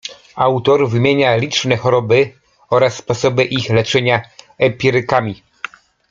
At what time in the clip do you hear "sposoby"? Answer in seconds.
2.95-3.43